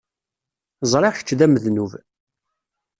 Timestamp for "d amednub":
1.39-1.91